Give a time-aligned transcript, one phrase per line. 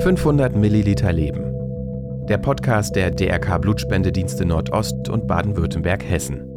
[0.00, 2.26] 500 Milliliter Leben.
[2.28, 6.52] Der Podcast der DRK Blutspendedienste Nordost und Baden-Württemberg-Hessen.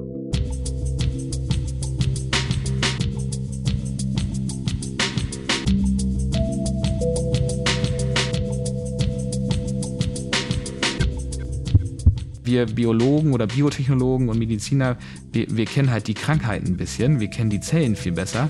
[12.43, 14.97] wir Biologen oder Biotechnologen und Mediziner,
[15.31, 18.49] wir, wir, kennen halt die Krankheiten ein bisschen, wir kennen die Zellen viel besser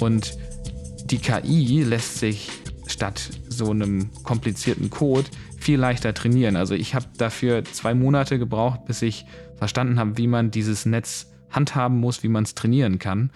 [0.00, 0.36] und
[1.10, 2.50] die KI lässt sich
[2.98, 6.56] statt so einem komplizierten Code viel leichter trainieren.
[6.56, 11.30] Also ich habe dafür zwei Monate gebraucht, bis ich verstanden habe, wie man dieses Netz
[11.48, 13.30] handhaben muss, wie man es trainieren kann.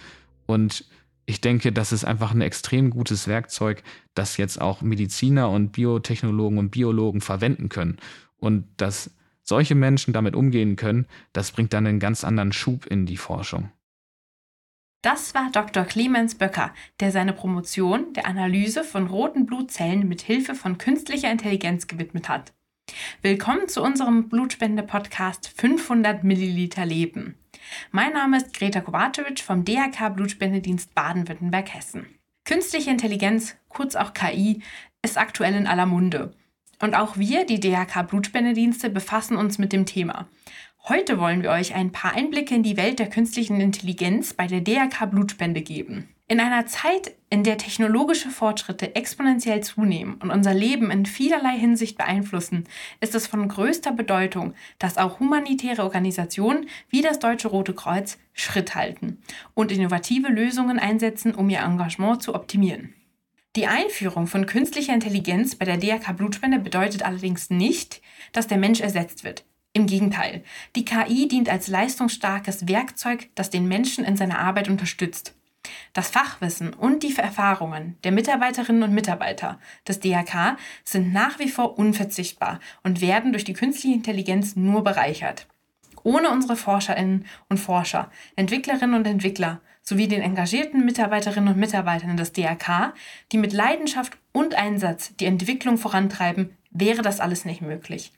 [0.47, 0.85] Und
[1.27, 3.85] ich denke, das ist einfach ein extrem gutes Werkzeug,
[4.17, 7.99] das jetzt auch Mediziner und Biotechnologen und Biologen verwenden können.
[8.39, 9.13] Und dass
[9.45, 13.71] solche Menschen damit umgehen können, das bringt dann einen ganz anderen Schub in die Forschung.
[15.03, 15.83] Das war Dr.
[15.85, 21.89] Clemens Böcker, der seine Promotion der Analyse von roten Blutzellen mit Hilfe von künstlicher Intelligenz
[21.89, 22.53] gewidmet hat.
[23.21, 27.35] Willkommen zu unserem Blutspende-Podcast 500 Milliliter Leben.
[27.91, 32.07] Mein Name ist Greta Kovacevic vom DRK Blutspendedienst Baden-Württemberg-Hessen.
[32.45, 34.63] Künstliche Intelligenz, kurz auch KI,
[35.03, 36.33] ist aktuell in aller Munde.
[36.83, 40.29] Und auch wir, die DRK Blutspendedienste, befassen uns mit dem Thema.
[40.89, 44.61] Heute wollen wir euch ein paar Einblicke in die Welt der künstlichen Intelligenz bei der
[44.61, 46.09] DRK Blutspende geben.
[46.27, 51.97] In einer Zeit, in der technologische Fortschritte exponentiell zunehmen und unser Leben in vielerlei Hinsicht
[51.97, 52.65] beeinflussen,
[53.01, 58.75] ist es von größter Bedeutung, dass auch humanitäre Organisationen wie das Deutsche Rote Kreuz Schritt
[58.75, 59.19] halten
[59.55, 62.93] und innovative Lösungen einsetzen, um ihr Engagement zu optimieren.
[63.55, 68.03] Die Einführung von künstlicher Intelligenz bei der DRK Blutspende bedeutet allerdings nicht,
[68.33, 69.45] dass der Mensch ersetzt wird.
[69.75, 70.45] Im Gegenteil,
[70.77, 75.35] die KI dient als leistungsstarkes Werkzeug, das den Menschen in seiner Arbeit unterstützt.
[75.95, 81.79] Das Fachwissen und die Erfahrungen der Mitarbeiterinnen und Mitarbeiter des DRK sind nach wie vor
[81.79, 85.47] unverzichtbar und werden durch die künstliche Intelligenz nur bereichert.
[86.03, 92.33] Ohne unsere Forscherinnen und Forscher, Entwicklerinnen und Entwickler sowie den engagierten Mitarbeiterinnen und Mitarbeitern des
[92.33, 92.93] DRK,
[93.31, 98.13] die mit Leidenschaft und Einsatz die Entwicklung vorantreiben, wäre das alles nicht möglich.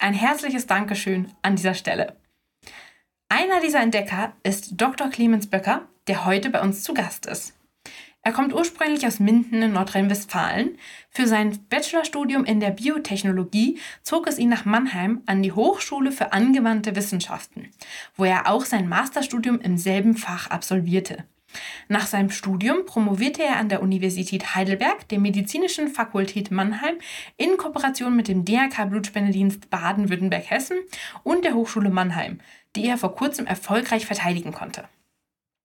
[0.00, 2.16] Ein herzliches Dankeschön an dieser Stelle.
[3.28, 5.10] Einer dieser Entdecker ist Dr.
[5.10, 7.54] Clemens Böcker, der heute bei uns zu Gast ist.
[8.22, 10.78] Er kommt ursprünglich aus Minden in Nordrhein-Westfalen.
[11.10, 16.32] Für sein Bachelorstudium in der Biotechnologie zog es ihn nach Mannheim an die Hochschule für
[16.32, 17.70] angewandte Wissenschaften,
[18.16, 21.24] wo er auch sein Masterstudium im selben Fach absolvierte.
[21.88, 26.96] Nach seinem Studium promovierte er an der Universität Heidelberg, der Medizinischen Fakultät Mannheim,
[27.36, 30.76] in Kooperation mit dem DRK Blutspendedienst Baden-Württemberg-Hessen
[31.22, 32.40] und der Hochschule Mannheim,
[32.76, 34.88] die er vor kurzem erfolgreich verteidigen konnte.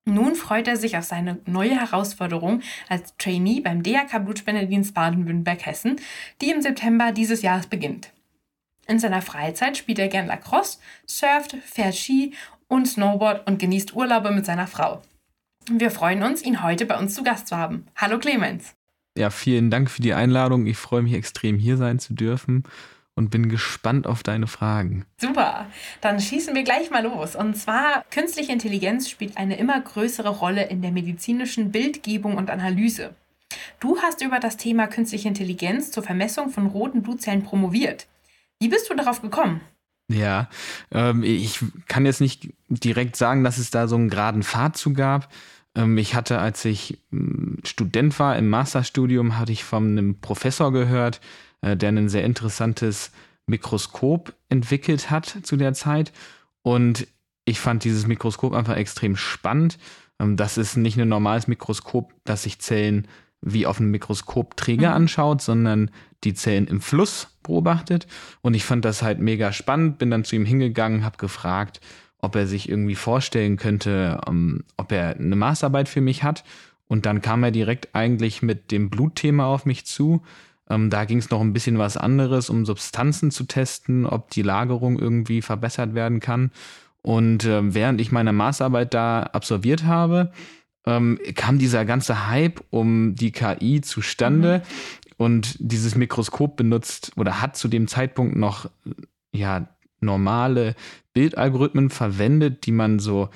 [0.06, 5.98] Nun freut er sich auf seine neue Herausforderung als Trainee beim DRK Blutspendedienst Baden-Württemberg-Hessen,
[6.42, 8.12] die im September dieses Jahres beginnt.
[8.86, 12.34] In seiner Freizeit spielt er gern Lacrosse, surft, fährt Ski
[12.68, 15.02] und Snowboard und genießt Urlaube mit seiner Frau.
[15.70, 17.86] Wir freuen uns, ihn heute bei uns zu Gast zu haben.
[17.96, 18.76] Hallo Clemens.
[19.18, 20.66] Ja, vielen Dank für die Einladung.
[20.66, 22.64] Ich freue mich extrem, hier sein zu dürfen
[23.16, 25.06] und bin gespannt auf deine Fragen.
[25.22, 25.68] Super,
[26.02, 27.36] dann schießen wir gleich mal los.
[27.36, 33.14] Und zwar, künstliche Intelligenz spielt eine immer größere Rolle in der medizinischen Bildgebung und Analyse.
[33.80, 38.08] Du hast über das Thema künstliche Intelligenz zur Vermessung von roten Blutzellen promoviert.
[38.60, 39.62] Wie bist du darauf gekommen?
[40.10, 40.50] Ja,
[40.92, 44.94] ähm, ich kann jetzt nicht direkt sagen, dass es da so einen geraden Pfad zu
[44.94, 45.32] gab.
[45.76, 50.72] Ähm, ich hatte, als ich ähm, Student war im Masterstudium, hatte ich von einem Professor
[50.72, 51.22] gehört,
[51.62, 53.12] äh, der ein sehr interessantes
[53.48, 56.12] Mikroskop entwickelt hat zu der Zeit.
[56.62, 57.08] Und
[57.46, 59.78] ich fand dieses Mikroskop einfach extrem spannend.
[60.20, 63.08] Ähm, das ist nicht ein normales Mikroskop, das sich Zellen
[63.46, 64.96] wie auf einem Mikroskopträger mhm.
[64.96, 65.92] anschaut, sondern
[66.24, 68.08] die Zellen im Fluss beobachtet.
[68.42, 71.82] Und ich fand das halt mega spannend, bin dann zu ihm hingegangen, habe gefragt,
[72.20, 76.44] ob er sich irgendwie vorstellen könnte, um, ähm, ob er eine Maßarbeit für mich hat.
[76.88, 80.22] Und dann kam er direkt eigentlich mit dem Blutthema auf mich zu.
[80.70, 84.42] Ähm, da ging es noch ein bisschen was anderes, um Substanzen zu testen, ob die
[84.42, 86.52] Lagerung irgendwie verbessert werden kann.
[87.02, 90.32] Und äh, während ich meine Maßarbeit da absolviert habe,
[90.86, 95.14] ähm, kam dieser ganze Hype um die KI zustande mhm.
[95.18, 98.70] und dieses Mikroskop benutzt oder hat zu dem Zeitpunkt noch
[99.32, 99.68] ja
[100.00, 100.76] normale
[101.14, 103.30] Bildalgorithmen verwendet, die man so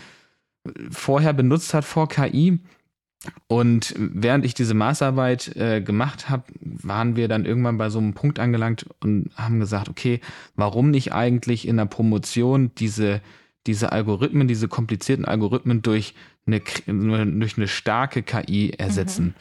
[0.89, 2.59] vorher benutzt hat vor KI.
[3.47, 8.13] Und während ich diese Maßarbeit äh, gemacht habe, waren wir dann irgendwann bei so einem
[8.13, 10.21] Punkt angelangt und haben gesagt, okay,
[10.55, 13.21] warum nicht eigentlich in der Promotion diese,
[13.65, 16.13] diese Algorithmen, diese komplizierten Algorithmen durch
[16.47, 16.61] eine,
[17.39, 19.25] durch eine starke KI ersetzen?
[19.25, 19.33] Mhm.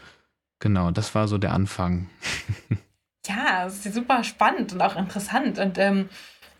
[0.58, 2.08] Genau, das war so der Anfang.
[3.28, 5.58] Ja, das ist super spannend und auch interessant.
[5.58, 6.08] Und ähm,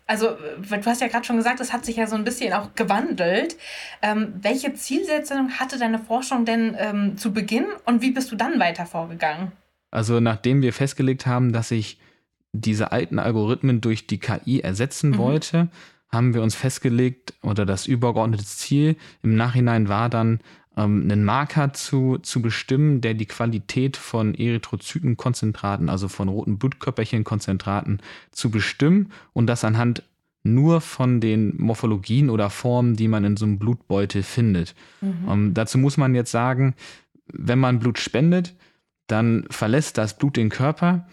[0.05, 2.75] also, du hast ja gerade schon gesagt, es hat sich ja so ein bisschen auch
[2.75, 3.57] gewandelt.
[4.01, 8.59] Ähm, welche Zielsetzung hatte deine Forschung denn ähm, zu Beginn und wie bist du dann
[8.59, 9.51] weiter vorgegangen?
[9.91, 11.99] Also, nachdem wir festgelegt haben, dass ich
[12.53, 15.17] diese alten Algorithmen durch die KI ersetzen mhm.
[15.17, 15.67] wollte,
[16.09, 20.39] haben wir uns festgelegt oder das übergeordnete Ziel im Nachhinein war dann,
[20.77, 28.01] ähm, einen Marker zu, zu bestimmen, der die Qualität von Erythrozytenkonzentraten, also von roten Blutkörperchenkonzentraten,
[28.31, 30.03] zu bestimmen und das anhand
[30.43, 34.75] nur von den Morphologien oder Formen, die man in so einem Blutbeutel findet.
[35.01, 35.27] Mhm.
[35.29, 36.73] Ähm, dazu muss man jetzt sagen,
[37.27, 38.55] wenn man Blut spendet,
[39.07, 41.07] dann verlässt das Blut den Körper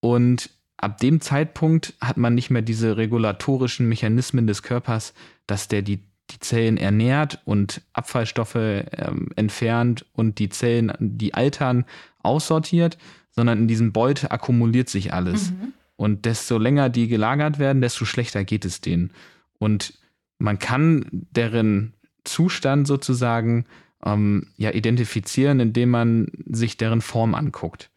[0.00, 0.50] und
[0.82, 5.14] ab dem Zeitpunkt hat man nicht mehr diese regulatorischen Mechanismen des Körpers,
[5.46, 6.00] dass der die
[6.30, 11.84] die Zellen ernährt und Abfallstoffe ähm, entfernt und die Zellen, die altern,
[12.22, 12.96] aussortiert,
[13.30, 15.50] sondern in diesem Beutel akkumuliert sich alles.
[15.50, 15.72] Mhm.
[15.96, 19.12] Und desto länger die gelagert werden, desto schlechter geht es denen.
[19.58, 19.94] Und
[20.38, 21.94] man kann deren
[22.24, 23.66] Zustand sozusagen
[24.04, 27.90] ähm, ja identifizieren, indem man sich deren Form anguckt.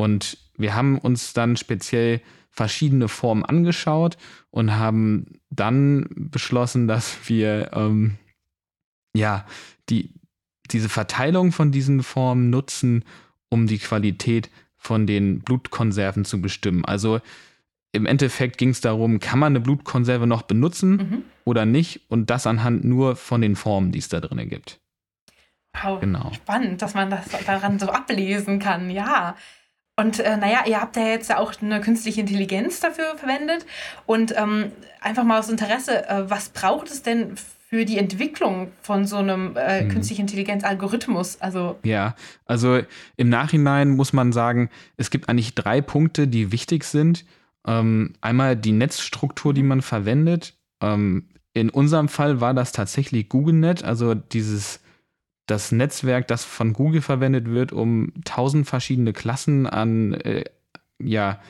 [0.00, 2.20] Und wir haben uns dann speziell
[2.50, 4.16] verschiedene Formen angeschaut
[4.50, 8.16] und haben dann beschlossen, dass wir ähm,
[9.14, 9.46] ja
[9.88, 10.14] die,
[10.70, 13.04] diese Verteilung von diesen Formen nutzen,
[13.50, 16.84] um die Qualität von den Blutkonserven zu bestimmen.
[16.84, 17.20] Also
[17.92, 21.24] im Endeffekt ging es darum, kann man eine Blutkonserve noch benutzen mhm.
[21.44, 24.80] oder nicht und das anhand nur von den Formen, die es da drin gibt.
[25.82, 26.32] Wow, genau.
[26.32, 29.36] spannend, dass man das daran so ablesen kann, ja.
[30.00, 33.66] Und äh, naja, ihr habt ja jetzt auch eine künstliche Intelligenz dafür verwendet.
[34.06, 37.34] Und ähm, einfach mal aus Interesse, äh, was braucht es denn
[37.68, 39.90] für die Entwicklung von so einem äh, hm.
[39.90, 41.40] künstliche Intelligenz-Algorithmus?
[41.40, 42.16] Also ja,
[42.46, 42.80] also
[43.16, 47.26] im Nachhinein muss man sagen, es gibt eigentlich drei Punkte, die wichtig sind.
[47.66, 50.54] Ähm, einmal die Netzstruktur, die man verwendet.
[50.80, 54.80] Ähm, in unserem Fall war das tatsächlich GoogleNet, also dieses
[55.50, 60.44] das Netzwerk, das von Google verwendet wird, um tausend verschiedene Klassen an äh,
[61.02, 61.40] ja,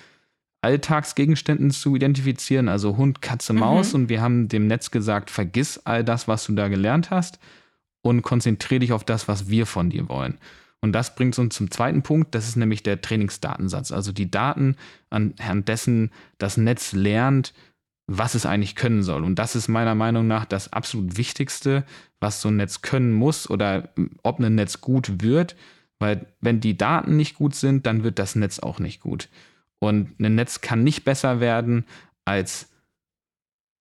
[0.62, 3.92] Alltagsgegenständen zu identifizieren, also Hund, Katze, Maus.
[3.92, 4.00] Mhm.
[4.00, 7.38] Und wir haben dem Netz gesagt, vergiss all das, was du da gelernt hast
[8.02, 10.38] und konzentriere dich auf das, was wir von dir wollen.
[10.82, 14.76] Und das bringt uns zum zweiten Punkt, das ist nämlich der Trainingsdatensatz, also die Daten,
[15.10, 17.52] anhand dessen das Netz lernt,
[18.12, 19.22] was es eigentlich können soll.
[19.22, 21.84] Und das ist meiner Meinung nach das absolut Wichtigste,
[22.18, 23.90] was so ein Netz können muss oder
[24.24, 25.54] ob ein Netz gut wird.
[26.00, 29.28] Weil wenn die Daten nicht gut sind, dann wird das Netz auch nicht gut.
[29.78, 31.84] Und ein Netz kann nicht besser werden
[32.24, 32.68] als,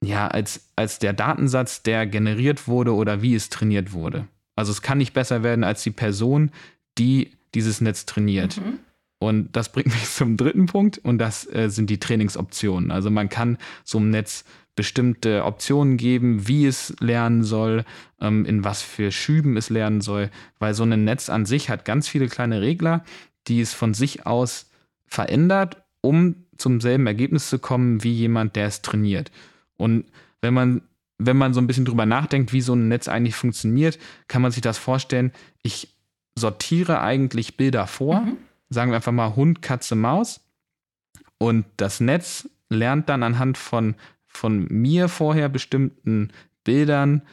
[0.04, 4.28] ja, als, als der Datensatz, der generiert wurde oder wie es trainiert wurde.
[4.56, 6.52] Also es kann nicht besser werden als die Person,
[7.00, 8.58] die dieses Netz trainiert.
[8.58, 8.78] Mhm.
[9.20, 12.92] Und das bringt mich zum dritten Punkt und das äh, sind die Trainingsoptionen.
[12.92, 14.46] Also man kann so einem Netz
[14.76, 17.84] bestimmte Optionen geben, wie es lernen soll,
[18.22, 21.84] ähm, in was für Schüben es lernen soll, weil so ein Netz an sich hat
[21.84, 23.04] ganz viele kleine Regler,
[23.48, 24.72] die es von sich aus
[25.06, 29.32] verändert, um zum selben Ergebnis zu kommen wie jemand, der es trainiert.
[29.76, 30.06] Und
[30.42, 30.82] wenn man
[31.22, 34.00] wenn man so ein bisschen drüber nachdenkt, wie so ein Netz eigentlich funktioniert,
[34.30, 35.34] kann man sich das vorstellen.
[35.62, 35.94] Ich
[36.36, 38.22] sortiere eigentlich Bilder vor.
[38.22, 38.38] Mhm
[38.70, 40.42] sagen wir einfach mal Hund, Katze, Maus.
[41.38, 43.96] Und das Netz lernt dann anhand von,
[44.28, 46.30] von mir vorher bestimmten
[46.64, 47.24] Bildern,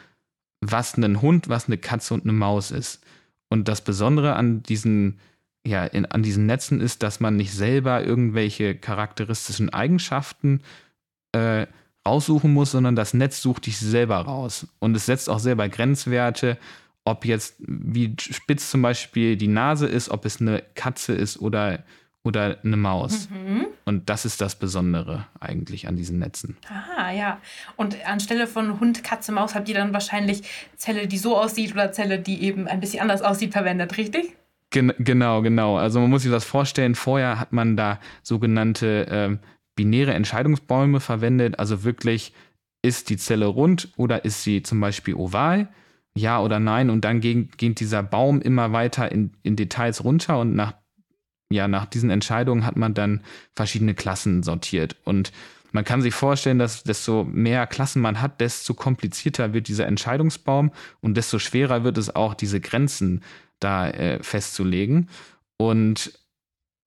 [0.61, 3.05] was ein Hund, was eine Katze und eine Maus ist.
[3.49, 5.21] Und das Besondere an diesen,
[5.65, 10.63] ja, in, an diesen Netzen ist, dass man nicht selber irgendwelche charakteristischen Eigenschaften
[11.33, 11.67] äh,
[12.07, 14.69] raussuchen muss, sondern das Netz sucht dich selber raus.
[14.79, 16.57] Und es setzt auch selber Grenzwerte
[17.07, 21.85] ob jetzt, wie spitz zum Beispiel die Nase ist, ob es eine Katze ist oder,
[22.25, 23.29] oder eine Maus.
[23.31, 23.67] Mhm.
[23.85, 26.57] Und das ist das Besondere eigentlich an diesen Netzen.
[26.69, 27.41] Ah, ja.
[27.77, 30.43] Und anstelle von Hund, Katze, Maus habt ihr dann wahrscheinlich
[30.77, 34.37] Zelle, die so aussieht oder Zelle, die eben ein bisschen anders aussieht, verwendet, richtig?
[34.71, 35.77] Gen genau, genau.
[35.77, 39.37] Also man muss sich das vorstellen, vorher hat man da sogenannte äh,
[39.77, 42.33] binäre Entscheidungsbäume verwendet, also wirklich
[42.83, 45.69] ist die Zelle rund oder ist sie zum Beispiel oval
[46.17, 50.39] ja oder nein und dann geht, geht dieser Baum immer weiter in, in Details runter
[50.41, 50.75] und nach,
[51.51, 53.23] ja, nach diesen Entscheidungen hat man dann
[53.55, 55.33] verschiedene Klassen sortiert und
[55.73, 60.71] man kann sich vorstellen, dass desto mehr Klassen man hat, desto komplizierter wird dieser Entscheidungsbaum
[61.03, 63.23] und desto schwerer wird es auch, diese Grenzen
[63.61, 65.11] da äh, festzulegen.
[65.59, 66.19] Und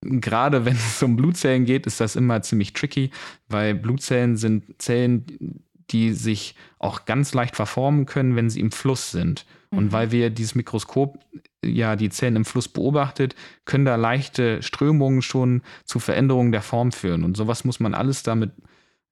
[0.02, 3.12] gerade wenn es um Blutzellen geht, ist das immer ziemlich tricky,
[3.48, 9.12] weil Blutzellen sind Zellen, die sich auch ganz leicht verformen können, wenn sie im Fluss
[9.12, 9.46] sind.
[9.72, 9.78] Mhm.
[9.78, 11.20] Und weil wir dieses Mikroskop
[11.64, 16.92] ja die Zellen im Fluss beobachtet, können da leichte Strömungen schon zu Veränderungen der Form
[16.92, 17.24] führen.
[17.24, 18.52] Und sowas muss man alles damit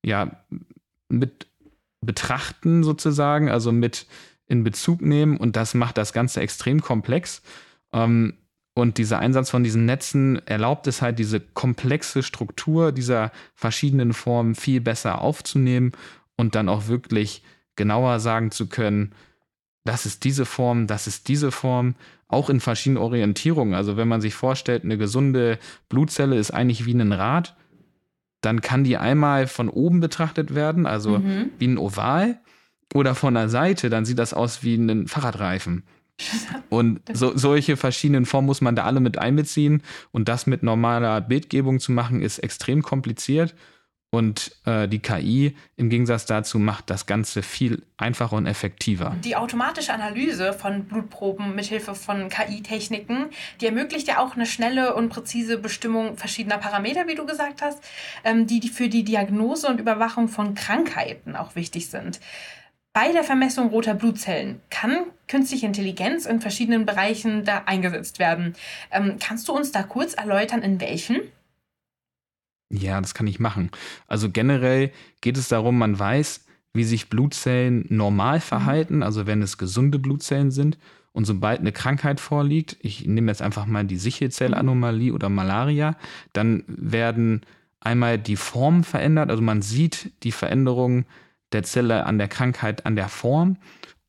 [0.04, 0.44] ja
[1.10, 1.48] mit
[2.02, 4.08] betrachten sozusagen, also mit
[4.48, 7.42] in Bezug nehmen und das macht das Ganze extrem komplex.
[7.92, 8.36] Ähm,
[8.74, 14.54] und dieser Einsatz von diesen Netzen erlaubt es halt, diese komplexe Struktur dieser verschiedenen Formen
[14.54, 15.94] viel besser aufzunehmen
[16.38, 17.44] und dann auch wirklich
[17.76, 19.14] genauer sagen zu können,
[19.84, 21.96] das ist diese Form, das ist diese Form,
[22.28, 23.74] auch in verschiedenen Orientierungen.
[23.74, 27.56] Also wenn man sich vorstellt, eine gesunde Blutzelle ist eigentlich wie ein Rad,
[28.42, 31.52] dann kann die einmal von oben betrachtet werden, also mhm.
[31.58, 32.40] wie ein Oval,
[32.94, 35.84] oder von der Seite, dann sieht das aus wie ein Fahrradreifen.
[36.70, 39.84] Und so, solche verschiedenen Formen muss man da alle mit einbeziehen.
[40.12, 43.56] Und das mit normaler Bildgebung zu machen, ist extrem kompliziert.
[44.18, 49.16] Und äh, die KI im Gegensatz dazu macht das Ganze viel einfacher und effektiver.
[49.24, 53.28] Die automatische Analyse von Blutproben mithilfe von KI-Techniken,
[53.62, 57.78] die ermöglicht ja auch eine schnelle und präzise Bestimmung verschiedener Parameter, wie du gesagt hast,
[58.24, 62.20] ähm, die für die Diagnose und Überwachung von Krankheiten auch wichtig sind.
[62.94, 68.56] Bei der Vermessung roter Blutzellen kann künstliche Intelligenz in verschiedenen Bereichen da eingesetzt werden.
[68.90, 71.22] Ähm, kannst du uns da kurz erläutern, in welchen?
[72.70, 73.72] Ja, das kann ich machen.
[74.08, 79.58] Also generell geht es darum, man weiß, wie sich Blutzellen normal verhalten, also wenn es
[79.58, 80.78] gesunde Blutzellen sind.
[81.14, 85.96] Und sobald eine Krankheit vorliegt, ich nehme jetzt einfach mal die Sichelzellanomalie oder Malaria,
[86.34, 87.42] dann werden
[87.80, 91.06] einmal die Formen verändert, also man sieht die Veränderungen
[91.54, 93.58] der Zelle an der Krankheit, an der Form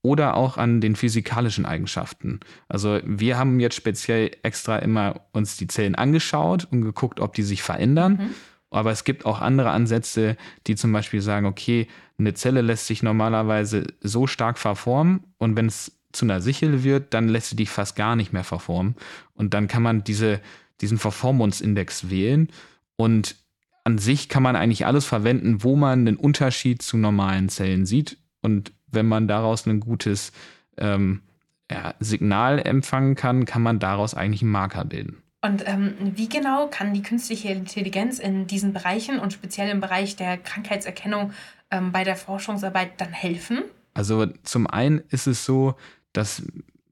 [0.03, 2.41] oder auch an den physikalischen Eigenschaften.
[2.69, 7.43] Also wir haben jetzt speziell extra immer uns die Zellen angeschaut und geguckt, ob die
[7.43, 8.13] sich verändern.
[8.13, 8.35] Mhm.
[8.71, 10.37] Aber es gibt auch andere Ansätze,
[10.67, 11.89] die zum Beispiel sagen, okay,
[12.19, 17.15] eine Zelle lässt sich normalerweise so stark verformen und wenn es zu einer Sichel wird,
[17.15, 18.95] dann lässt sie dich fast gar nicht mehr verformen.
[19.35, 20.41] Und dann kann man diese,
[20.81, 22.49] diesen Verformungsindex wählen
[22.97, 23.37] und
[23.85, 28.19] an sich kann man eigentlich alles verwenden, wo man einen Unterschied zu normalen Zellen sieht.
[28.43, 30.33] Und wenn man daraus ein gutes
[30.77, 31.23] ähm,
[31.71, 35.23] ja, Signal empfangen kann, kann man daraus eigentlich einen Marker bilden.
[35.41, 40.17] Und ähm, wie genau kann die künstliche Intelligenz in diesen Bereichen und speziell im Bereich
[40.17, 41.33] der Krankheitserkennung
[41.71, 43.63] ähm, bei der Forschungsarbeit dann helfen?
[43.95, 45.77] Also zum einen ist es so,
[46.13, 46.43] dass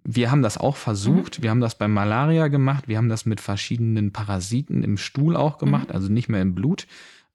[0.04, 1.38] wir haben das auch versucht.
[1.38, 1.42] Mhm.
[1.42, 2.86] Wir haben das bei Malaria gemacht.
[2.86, 5.94] Wir haben das mit verschiedenen Parasiten im Stuhl auch gemacht, mhm.
[5.94, 6.86] also nicht mehr im Blut.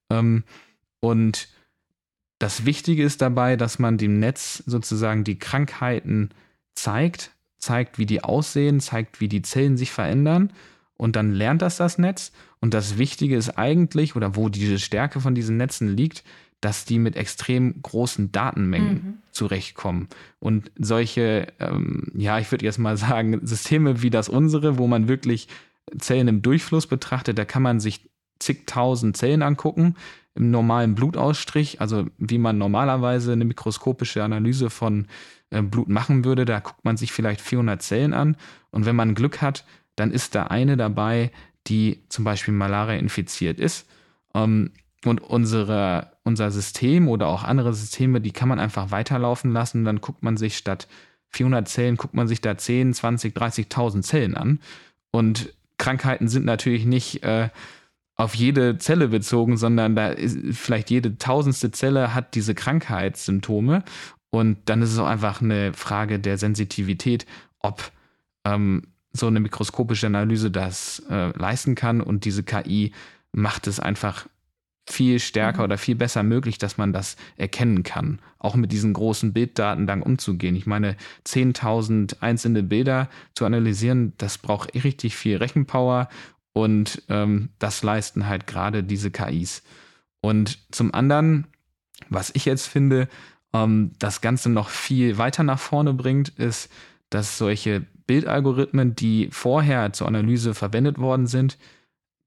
[0.08, 0.44] Ähm,
[1.00, 1.48] und
[2.42, 6.30] das Wichtige ist dabei, dass man dem Netz sozusagen die Krankheiten
[6.74, 10.52] zeigt, zeigt, wie die aussehen, zeigt, wie die Zellen sich verändern.
[10.96, 12.32] Und dann lernt das das Netz.
[12.60, 16.24] Und das Wichtige ist eigentlich, oder wo diese Stärke von diesen Netzen liegt,
[16.60, 19.14] dass die mit extrem großen Datenmengen mhm.
[19.30, 20.08] zurechtkommen.
[20.40, 25.06] Und solche, ähm, ja, ich würde jetzt mal sagen, Systeme wie das unsere, wo man
[25.06, 25.46] wirklich
[25.96, 29.94] Zellen im Durchfluss betrachtet, da kann man sich zigtausend Zellen angucken
[30.34, 35.06] im normalen Blutausstrich, also wie man normalerweise eine mikroskopische Analyse von
[35.50, 38.36] äh, Blut machen würde, da guckt man sich vielleicht 400 Zellen an
[38.70, 39.64] und wenn man Glück hat,
[39.96, 41.30] dann ist da eine dabei,
[41.66, 43.86] die zum Beispiel Malaria infiziert ist.
[44.34, 44.70] Ähm,
[45.04, 49.84] und unsere, unser System oder auch andere Systeme, die kann man einfach weiterlaufen lassen.
[49.84, 50.86] Dann guckt man sich statt
[51.30, 54.60] 400 Zellen, guckt man sich da 10, 20, 30.000 Zellen an.
[55.10, 57.48] Und Krankheiten sind natürlich nicht äh,
[58.22, 63.82] auf jede Zelle bezogen, sondern da ist vielleicht jede tausendste Zelle hat diese Krankheitssymptome.
[64.30, 67.26] Und dann ist es auch einfach eine Frage der Sensitivität,
[67.58, 67.90] ob
[68.44, 72.00] ähm, so eine mikroskopische Analyse das äh, leisten kann.
[72.00, 72.92] Und diese KI
[73.32, 74.26] macht es einfach
[74.88, 75.64] viel stärker mhm.
[75.64, 78.20] oder viel besser möglich, dass man das erkennen kann.
[78.38, 80.54] Auch mit diesen großen Bilddaten dann umzugehen.
[80.54, 86.08] Ich meine, 10.000 einzelne Bilder zu analysieren, das braucht richtig viel Rechenpower
[86.52, 89.62] und ähm, das leisten halt gerade diese KIs.
[90.20, 91.46] Und zum anderen,
[92.08, 93.08] was ich jetzt finde,
[93.52, 96.70] ähm, das Ganze noch viel weiter nach vorne bringt, ist,
[97.10, 101.58] dass solche Bildalgorithmen, die vorher zur Analyse verwendet worden sind,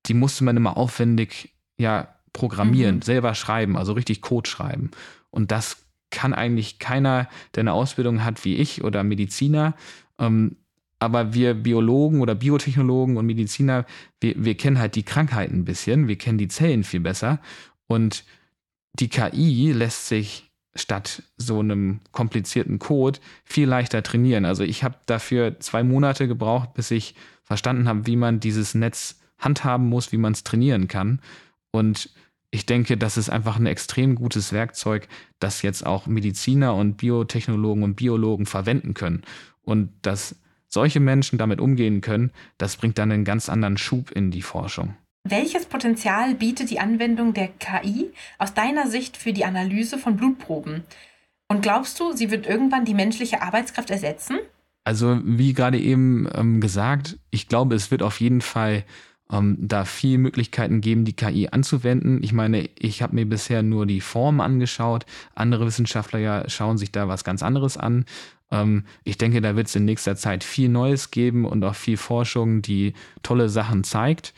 [0.05, 3.01] die musste man immer aufwendig ja programmieren, mhm.
[3.01, 4.91] selber schreiben, also richtig Code schreiben.
[5.31, 5.77] Und das
[6.11, 9.73] kann eigentlich keiner, der eine Ausbildung hat wie ich oder Mediziner.
[10.19, 10.57] Ähm,
[11.05, 13.85] aber wir Biologen oder Biotechnologen und Mediziner,
[14.19, 17.39] wir, wir kennen halt die Krankheiten ein bisschen, wir kennen die Zellen viel besser.
[17.87, 18.25] Und
[18.93, 24.45] die KI lässt sich statt so einem komplizierten Code viel leichter trainieren.
[24.45, 29.19] Also ich habe dafür zwei Monate gebraucht, bis ich verstanden habe, wie man dieses Netz
[29.37, 31.21] handhaben muss, wie man es trainieren kann.
[31.71, 32.09] Und
[32.49, 35.07] ich denke, das ist einfach ein extrem gutes Werkzeug,
[35.39, 39.21] das jetzt auch Mediziner und Biotechnologen und Biologen verwenden können.
[39.61, 40.35] Und dass
[40.75, 44.95] solche Menschen damit umgehen können, das bringt dann einen ganz anderen Schub in die Forschung.
[45.27, 50.83] Welches Potenzial bietet die Anwendung der KI aus deiner Sicht für die Analyse von Blutproben?
[51.47, 54.37] Und glaubst du, sie wird irgendwann die menschliche Arbeitskraft ersetzen?
[54.83, 58.83] Also wie gerade eben ähm, gesagt, ich glaube, es wird auf jeden Fall
[59.31, 62.23] ähm, da viele Möglichkeiten geben, die KI anzuwenden.
[62.23, 65.05] Ich meine, ich habe mir bisher nur die Form angeschaut.
[65.33, 68.05] Andere Wissenschaftler ja schauen sich da was ganz anderes an.
[68.51, 71.97] Ähm, ich denke, da wird es in nächster Zeit viel Neues geben und auch viel
[71.97, 74.33] Forschung, die tolle Sachen zeigt.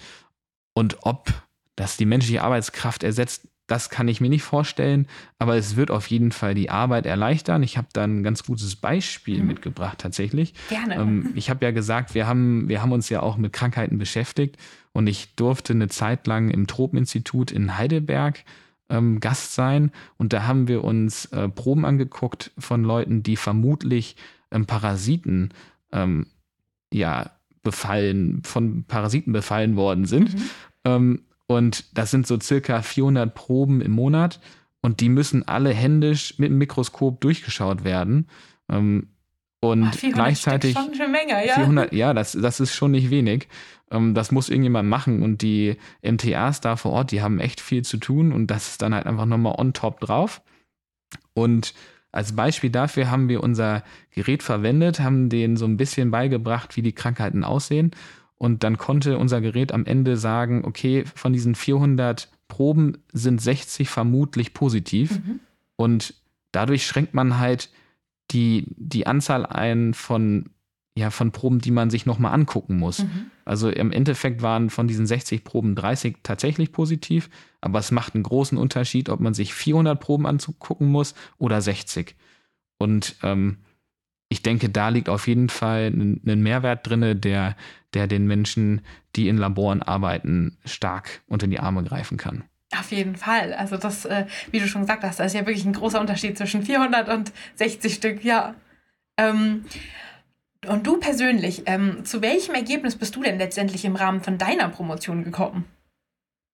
[0.74, 1.34] Und ob
[1.76, 5.08] das die menschliche Arbeitskraft ersetzt, das kann ich mir nicht vorstellen,
[5.40, 7.64] aber es wird auf jeden Fall die Arbeit erleichtern.
[7.64, 9.48] Ich habe da ein ganz gutes Beispiel mhm.
[9.48, 10.54] mitgebracht tatsächlich.
[10.70, 10.96] Gerne.
[10.96, 14.58] Ähm, ich habe ja gesagt, wir haben, wir haben uns ja auch mit Krankheiten beschäftigt
[14.94, 18.44] und ich durfte eine Zeit lang im Tropeninstitut in Heidelberg
[18.90, 24.16] ähm, Gast sein und da haben wir uns äh, Proben angeguckt von Leuten, die vermutlich
[24.50, 25.50] ähm, Parasiten
[25.92, 26.28] ähm,
[26.94, 27.32] ja
[27.64, 30.34] befallen, von Parasiten befallen worden sind.
[30.86, 31.20] Mhm.
[31.48, 34.40] Und das sind so circa 400 Proben im Monat
[34.82, 38.28] und die müssen alle händisch mit dem Mikroskop durchgeschaut werden.
[38.70, 39.10] Ähm,
[39.60, 41.56] und oh, gleichzeitig schon eine Menge, ja.
[41.56, 43.48] 400, ja, das, das ist schon nicht wenig.
[43.90, 47.84] Ähm, das muss irgendjemand machen und die MTAs da vor Ort, die haben echt viel
[47.84, 50.42] zu tun und das ist dann halt einfach nochmal on top drauf.
[51.34, 51.74] Und
[52.12, 56.82] als Beispiel dafür haben wir unser Gerät verwendet, haben denen so ein bisschen beigebracht, wie
[56.82, 57.92] die Krankheiten aussehen
[58.38, 63.90] und dann konnte unser Gerät am Ende sagen, okay, von diesen 400 Proben sind 60
[63.90, 65.20] vermutlich positiv.
[65.20, 65.40] Mhm.
[65.76, 66.14] Und
[66.52, 67.70] dadurch schränkt man halt
[68.32, 70.50] die, die Anzahl ein von,
[70.96, 73.00] ja, von Proben, die man sich nochmal angucken muss.
[73.00, 73.32] Mhm.
[73.44, 77.30] Also im Endeffekt waren von diesen 60 Proben 30 tatsächlich positiv,
[77.60, 82.16] aber es macht einen großen Unterschied, ob man sich 400 Proben angucken muss oder 60.
[82.78, 83.58] Und ähm,
[84.30, 87.56] ich denke, da liegt auf jeden Fall ein, ein Mehrwert drin, der,
[87.94, 88.82] der den Menschen,
[89.16, 92.44] die in Laboren arbeiten, stark unter die Arme greifen kann.
[92.78, 93.54] Auf jeden Fall.
[93.54, 96.38] Also das, äh, wie du schon gesagt hast, da ist ja wirklich ein großer Unterschied
[96.38, 98.56] zwischen 400 und 60 Stück, ja.
[99.18, 99.64] Ähm,
[100.68, 104.68] und du persönlich, ähm, zu welchem Ergebnis bist du denn letztendlich im Rahmen von deiner
[104.68, 105.64] Promotion gekommen?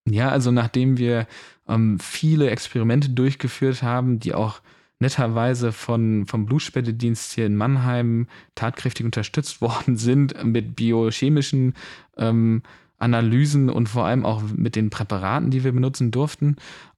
[0.07, 1.25] Ja, also nachdem wir
[1.67, 4.61] ähm, viele Experimente durchgeführt haben, die auch
[5.03, 11.75] netterweise von, vom Blutspendedienst hier in Mannheim tatkräftig unterstützt worden sind mit biochemischen
[12.17, 12.63] ähm,
[12.97, 16.55] Analysen und vor allem auch mit den Präparaten, die wir benutzen durften,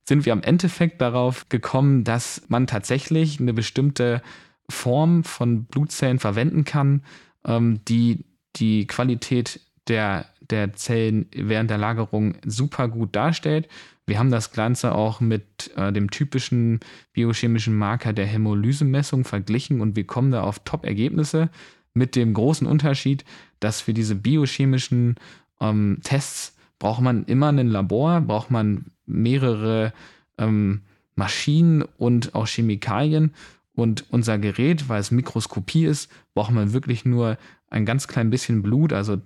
[0.08, 4.22] sind wir am Endeffekt darauf gekommen, dass man tatsächlich eine bestimmte
[4.70, 7.04] Form von Blutzellen verwenden kann,
[7.44, 8.24] ähm, die
[8.56, 13.68] die Qualität der, der Zellen während der Lagerung super gut darstellt
[14.08, 16.80] wir haben das Ganze auch mit äh, dem typischen
[17.14, 21.50] biochemischen Marker der Hämolysemessung verglichen und wir kommen da auf Top-Ergebnisse
[21.94, 23.26] mit dem großen Unterschied,
[23.60, 25.16] dass für diese biochemischen
[25.60, 29.94] ähm, Tests braucht man immer ein Labor, braucht man mehrere
[30.38, 30.82] ähm,
[31.16, 33.34] Maschinen und auch Chemikalien.
[33.74, 37.38] Und unser Gerät, weil es Mikroskopie ist, braucht man wirklich nur
[37.70, 39.18] ein ganz klein bisschen Blut, also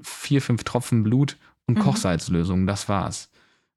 [0.00, 1.82] vier, fünf Tropfen Blut und mhm.
[1.82, 2.66] Kochsalzlösung.
[2.66, 3.31] Das war's.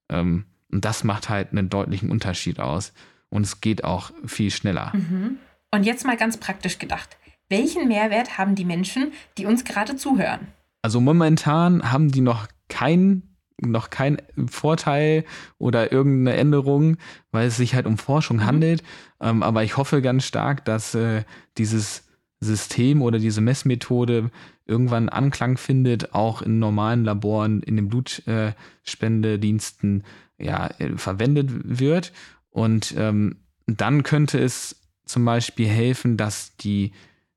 [0.09, 2.93] Ähm, und das macht halt einen deutlichen Unterschied aus.
[3.29, 4.91] Und es geht auch viel schneller.
[4.93, 5.37] Mhm.
[5.71, 7.17] Und jetzt mal ganz praktisch gedacht.
[7.49, 10.47] Welchen Mehrwert haben die Menschen, die uns gerade zuhören?
[10.81, 15.23] Also momentan haben die noch keinen noch kein Vorteil
[15.57, 16.97] oder irgendeine Änderung,
[17.31, 18.45] weil es sich halt um Forschung mhm.
[18.45, 18.83] handelt.
[19.21, 21.23] Ähm, aber ich hoffe ganz stark, dass äh,
[21.57, 22.04] dieses
[22.45, 24.31] System oder diese Messmethode
[24.65, 30.03] irgendwann Anklang findet, auch in normalen Laboren, in den Blutspendediensten
[30.37, 32.13] ja, verwendet wird.
[32.49, 36.91] Und ähm, dann könnte es zum Beispiel helfen, dass die,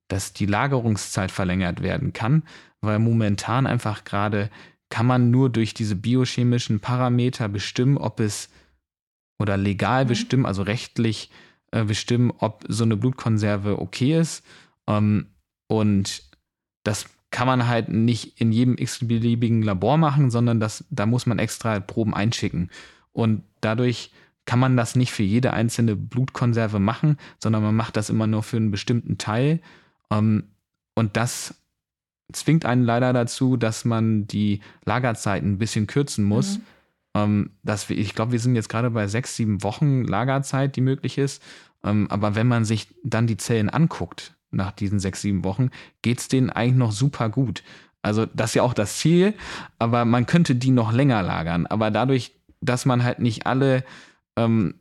[0.09, 2.43] dass die Lagerungszeit verlängert werden kann,
[2.81, 4.51] weil momentan einfach gerade
[4.91, 8.49] kann man nur durch diese biochemischen Parameter bestimmen, ob es
[9.39, 10.09] oder legal mhm.
[10.09, 11.31] bestimmen, also rechtlich
[11.71, 14.45] äh, bestimmen, ob so eine Blutkonserve okay ist.
[14.89, 15.27] Ähm,
[15.69, 16.25] und
[16.83, 21.39] das kann man halt nicht in jedem x-beliebigen Labor machen, sondern das, da muss man
[21.39, 22.71] extra Proben einschicken.
[23.13, 24.13] Und dadurch
[24.47, 28.43] kann man das nicht für jede einzelne Blutkonserve machen, sondern man macht das immer nur
[28.43, 29.61] für einen bestimmten Teil.
[30.11, 30.45] Ähm,
[30.95, 31.55] und das
[32.33, 36.59] zwingt einen leider dazu, dass man die Lagerzeiten ein bisschen kürzen muss.
[36.59, 36.63] Mhm.
[37.15, 40.81] Ähm, dass wir, ich glaube, wir sind jetzt gerade bei sechs, sieben Wochen Lagerzeit, die
[40.81, 41.43] möglich ist.
[41.85, 45.71] Ähm, aber wenn man sich dann die Zellen anguckt, nach diesen sechs, sieben Wochen,
[46.03, 47.63] geht es denen eigentlich noch super gut.
[48.03, 49.35] Also das ist ja auch das Ziel,
[49.79, 51.67] aber man könnte die noch länger lagern.
[51.67, 53.85] Aber dadurch, dass man halt nicht alle
[54.37, 54.75] ähm,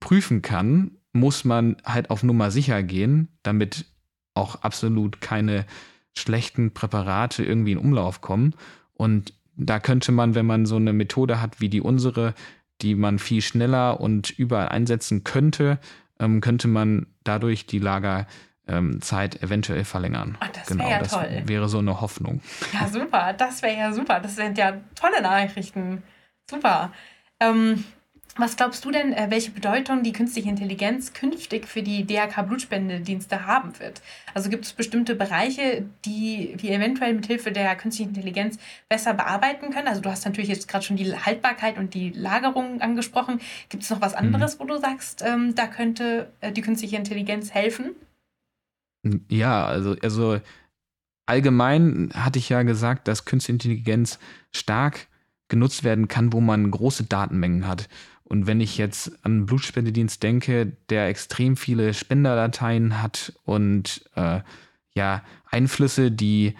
[0.00, 3.86] prüfen kann, muss man halt auf Nummer sicher gehen, damit
[4.34, 5.64] auch absolut keine
[6.14, 8.54] schlechten Präparate irgendwie in Umlauf kommen.
[8.92, 12.34] Und da könnte man, wenn man so eine Methode hat wie die unsere,
[12.82, 15.78] die man viel schneller und überall einsetzen könnte,
[16.18, 18.28] ähm, könnte man dadurch die Lagerzeit
[18.68, 19.00] ähm,
[19.40, 20.36] eventuell verlängern.
[20.40, 21.42] Ach, das genau, ja das toll.
[21.44, 22.40] wäre so eine Hoffnung.
[22.72, 23.32] Ja, super.
[23.32, 24.20] Das wäre ja super.
[24.20, 26.02] Das sind ja tolle Nachrichten.
[26.48, 26.92] Super.
[27.40, 27.84] Ähm,
[28.38, 33.78] was glaubst du denn, äh, welche Bedeutung die künstliche Intelligenz künftig für die DRK-Blutspendedienste haben
[33.78, 34.02] wird?
[34.34, 38.58] Also gibt es bestimmte Bereiche, die wir eventuell mit Hilfe der künstlichen Intelligenz
[38.90, 39.88] besser bearbeiten können?
[39.88, 43.40] Also du hast natürlich jetzt gerade schon die Haltbarkeit und die Lagerung angesprochen.
[43.70, 44.18] Gibt es noch was mhm.
[44.18, 44.60] anderes, mhm.
[44.60, 47.92] wo du sagst, ähm, da könnte äh, die künstliche Intelligenz helfen?
[49.28, 50.40] Ja, also, also
[51.26, 54.18] allgemein hatte ich ja gesagt, dass künstliche Intelligenz
[54.52, 55.08] stark
[55.48, 57.88] genutzt werden kann, wo man große Datenmengen hat.
[58.24, 64.40] Und wenn ich jetzt an einen Blutspendedienst denke, der extrem viele Spenderdateien hat und äh,
[64.96, 66.56] ja, Einflüsse, die,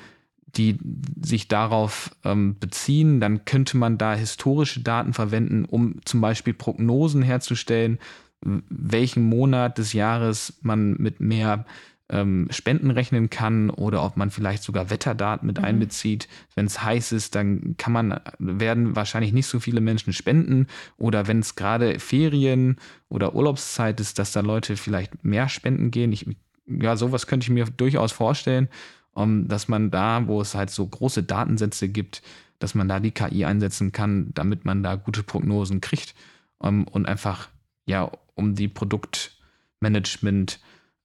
[0.46, 0.78] die
[1.20, 7.22] sich darauf ähm, beziehen, dann könnte man da historische Daten verwenden, um zum Beispiel Prognosen
[7.22, 7.98] herzustellen,
[8.42, 11.64] welchen Monat des Jahres man mit mehr
[12.08, 15.64] ähm, Spenden rechnen kann oder ob man vielleicht sogar Wetterdaten mit mhm.
[15.64, 16.28] einbezieht.
[16.54, 20.68] Wenn es heiß ist, dann kann man, werden wahrscheinlich nicht so viele Menschen spenden.
[20.96, 22.76] Oder wenn es gerade Ferien
[23.08, 26.12] oder Urlaubszeit ist, dass da Leute vielleicht mehr spenden gehen.
[26.12, 26.26] Ich,
[26.66, 28.68] ja, sowas könnte ich mir durchaus vorstellen,
[29.12, 32.22] um, ähm, dass man da, wo es halt so große Datensätze gibt,
[32.58, 36.14] dass man da die KI einsetzen kann, damit man da gute Prognosen kriegt
[36.58, 37.48] um, ähm, und einfach,
[37.86, 40.60] ja, um die Produktmanagement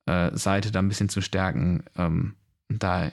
[0.05, 2.35] äh, Seite da ein bisschen zu stärken, ähm,
[2.69, 3.11] da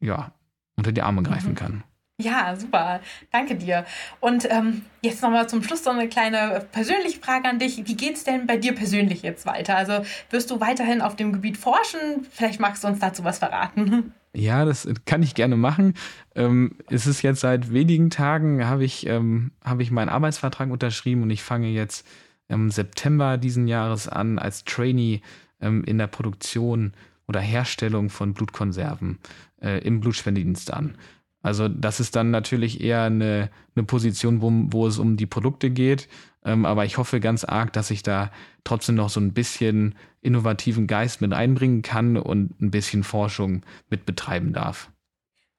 [0.00, 0.32] ja
[0.76, 1.56] unter die Arme greifen mhm.
[1.56, 1.84] kann.
[2.22, 3.00] Ja, super.
[3.32, 3.84] Danke dir.
[4.20, 7.82] Und ähm, jetzt nochmal zum Schluss so eine kleine persönliche Frage an dich.
[7.86, 9.76] Wie geht es denn bei dir persönlich jetzt weiter?
[9.76, 12.26] Also wirst du weiterhin auf dem Gebiet forschen?
[12.30, 14.12] Vielleicht magst du uns dazu was verraten.
[14.34, 15.92] Ja, das kann ich gerne machen.
[16.34, 21.22] Ähm, es ist jetzt seit wenigen Tagen, habe ich, ähm, hab ich meinen Arbeitsvertrag unterschrieben
[21.22, 22.06] und ich fange jetzt
[22.48, 25.20] im September diesen Jahres an als Trainee
[25.62, 26.92] ähm, in der Produktion
[27.26, 29.18] oder Herstellung von Blutkonserven
[29.62, 30.96] äh, im Blutspendedienst an.
[31.42, 35.70] Also das ist dann natürlich eher eine, eine Position, wo, wo es um die Produkte
[35.70, 36.08] geht.
[36.44, 38.30] Ähm, aber ich hoffe ganz arg, dass ich da
[38.64, 44.06] trotzdem noch so ein bisschen innovativen Geist mit einbringen kann und ein bisschen Forschung mit
[44.06, 44.91] betreiben darf.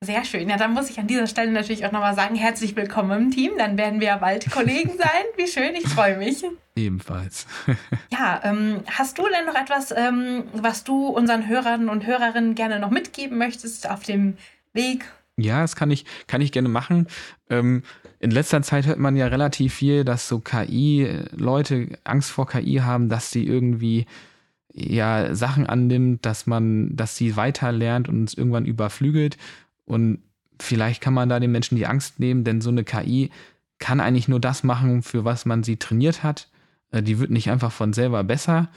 [0.04, 0.50] Sehr schön.
[0.50, 3.54] Ja, dann muss ich an dieser Stelle natürlich auch nochmal sagen, herzlich willkommen im Team.
[3.58, 5.24] Dann werden wir ja bald Kollegen sein.
[5.38, 6.44] Wie schön, ich freue mich.
[6.76, 7.48] Ebenfalls.
[8.12, 12.82] ja, ähm, hast du denn noch etwas, ähm, was du unseren Hörern und Hörerinnen gerne
[12.82, 14.36] noch mitgeben möchtest auf dem
[14.74, 15.06] Weg?
[15.38, 17.08] Ja, das kann ich, kann ich gerne machen.
[17.50, 17.84] Ähm,
[18.20, 23.08] in letzter Zeit hört man ja relativ viel, dass so KI-Leute Angst vor KI haben,
[23.08, 24.06] dass sie irgendwie
[24.74, 29.38] ja Sachen annimmt, dass man, dass sie weiter lernt und uns irgendwann überflügelt.
[29.86, 30.20] Und
[30.60, 33.32] vielleicht kann man da den Menschen die Angst nehmen, denn so eine KI
[33.80, 36.50] kann eigentlich nur das machen, für was man sie trainiert hat.
[36.92, 38.70] Äh, die wird nicht einfach von selber besser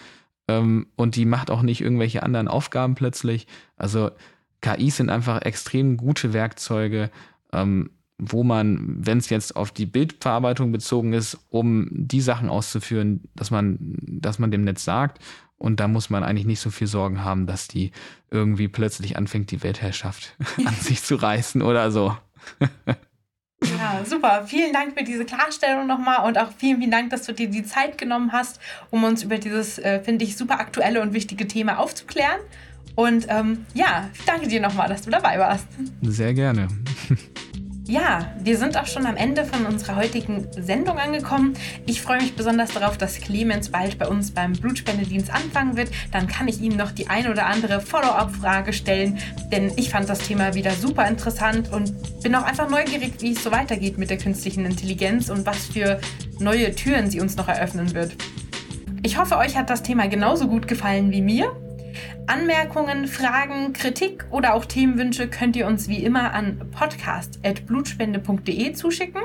[0.49, 3.47] ähm, und die macht auch nicht irgendwelche anderen Aufgaben plötzlich.
[3.77, 4.11] Also
[4.63, 7.11] KIs sind einfach extrem gute Werkzeuge,
[7.53, 13.25] ähm, wo man, wenn es jetzt auf die Bildverarbeitung bezogen ist, um die Sachen auszuführen,
[13.35, 15.21] dass man, dass man dem Netz sagt
[15.59, 17.93] und da muss man eigentlich nicht so viel Sorgen haben, dass die
[18.31, 22.17] irgendwie plötzlich anfängt, die Weltherrschaft an sich zu reißen oder so.
[23.65, 24.45] Ja, super.
[24.47, 27.65] Vielen Dank für diese Klarstellung nochmal und auch vielen, vielen Dank, dass du dir die
[27.65, 31.79] Zeit genommen hast, um uns über dieses, äh, finde ich, super aktuelle und wichtige Thema
[31.79, 32.41] aufzuklären.
[32.95, 35.67] Und ähm, ja, danke dir nochmal, dass du dabei warst.
[36.03, 36.69] Sehr gerne.
[37.89, 41.55] Ja, wir sind auch schon am Ende von unserer heutigen Sendung angekommen.
[41.87, 45.91] Ich freue mich besonders darauf, dass Clemens bald bei uns beim Blutspendedienst anfangen wird.
[46.11, 49.19] Dann kann ich ihm noch die ein oder andere Follow-up-Frage stellen,
[49.53, 51.95] denn ich fand das Thema wieder super interessant und
[52.25, 56.01] bin auch einfach neugierig, wie es so weitergeht mit der künstlichen Intelligenz und was für
[56.41, 58.17] neue Türen sie uns noch eröffnen wird.
[59.05, 61.53] Ich hoffe, euch hat das Thema genauso gut gefallen wie mir
[62.27, 69.23] Anmerkungen, Fragen, Kritik oder auch Themenwünsche könnt ihr uns wie immer an podcast.blutspende.de zuschicken.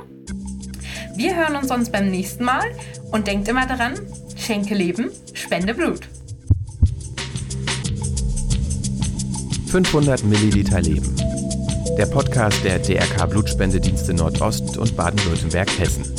[1.15, 2.65] Wir hören uns sonst beim nächsten Mal
[3.11, 3.93] und denkt immer daran,
[4.35, 6.07] schenke Leben, spende Blut.
[9.67, 11.15] 500 Milliliter Leben.
[11.97, 16.10] Der Podcast der DRK Blutspendedienste Nordost und Baden-Württemberg-Hessen.